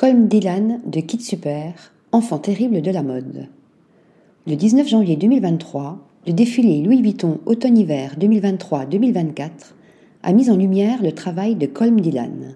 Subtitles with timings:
[0.00, 3.48] Colm Dylan de Kid Super, enfant terrible de la mode.
[4.46, 9.50] Le 19 janvier 2023, le défilé Louis Vuitton automne-hiver 2023-2024
[10.22, 12.54] a mis en lumière le travail de Colm Dylan.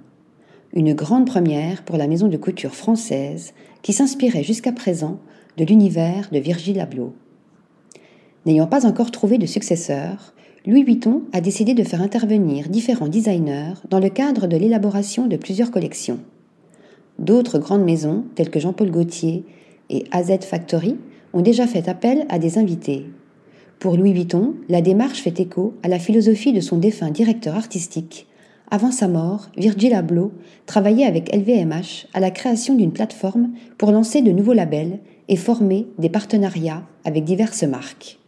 [0.72, 5.18] Une grande première pour la maison de couture française qui s'inspirait jusqu'à présent
[5.56, 7.12] de l'univers de Virgil Abloh.
[8.46, 10.32] N'ayant pas encore trouvé de successeur,
[10.64, 15.36] Louis Vuitton a décidé de faire intervenir différents designers dans le cadre de l'élaboration de
[15.36, 16.20] plusieurs collections.
[17.22, 19.44] D'autres grandes maisons, telles que Jean-Paul Gaultier
[19.90, 20.96] et AZ Factory,
[21.32, 23.06] ont déjà fait appel à des invités.
[23.78, 28.26] Pour Louis Vuitton, la démarche fait écho à la philosophie de son défunt directeur artistique.
[28.72, 30.32] Avant sa mort, Virgil Abloh
[30.66, 34.98] travaillait avec LVMH à la création d'une plateforme pour lancer de nouveaux labels
[35.28, 38.18] et former des partenariats avec diverses marques.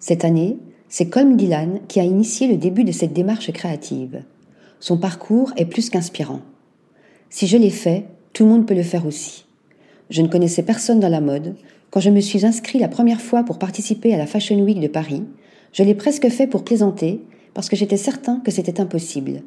[0.00, 0.56] Cette année,
[0.88, 4.24] c'est Colm Dylan qui a initié le début de cette démarche créative.
[4.80, 6.40] Son parcours est plus qu'inspirant.
[7.30, 8.06] Si je l'ai fait,
[8.38, 9.46] tout le monde peut le faire aussi.
[10.10, 11.56] Je ne connaissais personne dans la mode.
[11.90, 14.86] Quand je me suis inscrit la première fois pour participer à la Fashion Week de
[14.86, 15.24] Paris,
[15.72, 17.20] je l'ai presque fait pour plaisanter,
[17.52, 19.42] parce que j'étais certain que c'était impossible.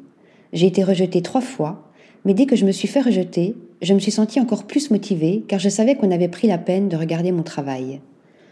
[0.52, 1.90] J'ai été rejetée trois fois,
[2.26, 5.42] mais dès que je me suis fait rejeter, je me suis sentie encore plus motivée
[5.48, 8.02] car je savais qu'on avait pris la peine de regarder mon travail.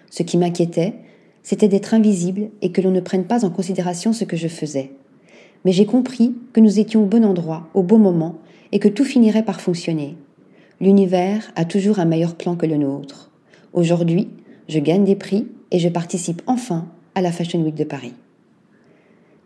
[0.08, 0.94] Ce qui m'inquiétait,
[1.42, 4.92] c'était d'être invisible et que l'on ne prenne pas en considération ce que je faisais.
[5.66, 8.38] Mais j'ai compris que nous étions au bon endroit, au bon moment,
[8.72, 10.16] et que tout finirait par fonctionner.
[10.80, 13.30] L'univers a toujours un meilleur plan que le nôtre.
[13.72, 14.28] Aujourd'hui,
[14.68, 18.14] je gagne des prix et je participe enfin à la Fashion Week de Paris.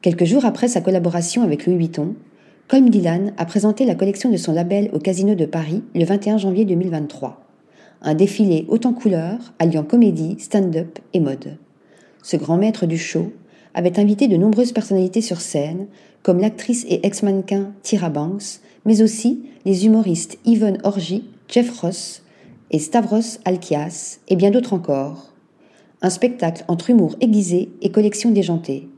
[0.01, 2.15] Quelques jours après sa collaboration avec Louis Vuitton,
[2.69, 6.39] Colm Dylan a présenté la collection de son label au Casino de Paris le 21
[6.39, 7.43] janvier 2023.
[8.03, 11.59] Un défilé haut en couleurs alliant comédie, stand-up et mode
[12.25, 13.33] ce grand maître du show,
[13.75, 15.87] avait invité de nombreuses personnalités sur scène,
[16.23, 22.23] comme l'actrice et ex-mannequin Tyra Banks, mais aussi les humoristes Yvonne Orgy, Jeff Ross
[22.71, 25.33] et Stavros Alkias, et bien d'autres encore.
[26.03, 28.89] Un spectacle entre humour aiguisé et collection déjantée.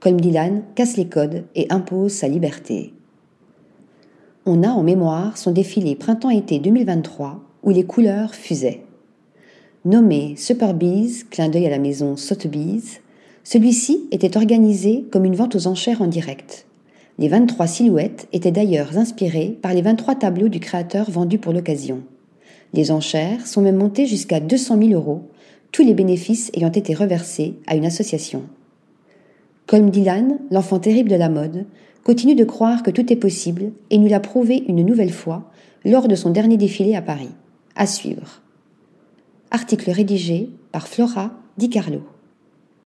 [0.00, 2.92] Comme Dylan casse les codes et impose sa liberté.
[4.46, 8.82] On a en mémoire son défilé printemps-été 2023 où les couleurs fusaient.
[9.86, 13.00] Nommé Superbees, clin d'œil à la maison Sotheby's,
[13.42, 16.66] celui-ci était organisé comme une vente aux enchères en direct.
[17.18, 22.02] Les 23 silhouettes étaient d'ailleurs inspirées par les 23 tableaux du créateur vendus pour l'occasion.
[22.72, 25.22] Les enchères sont même montées jusqu'à 200 000 euros,
[25.70, 28.42] tous les bénéfices ayant été reversés à une association.
[29.66, 31.66] Colm Dylan, l'enfant terrible de la mode,
[32.02, 35.50] continue de croire que tout est possible et nous l'a prouvé une nouvelle fois
[35.84, 37.30] lors de son dernier défilé à Paris.
[37.76, 38.42] À suivre.
[39.52, 42.02] Article rédigé par Flora Di Carlo.